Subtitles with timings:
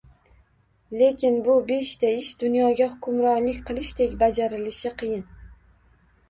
[1.01, 5.23] Lekin bu beshta ish dunyoga hukmronlik qilishdek bajarilishi qiyin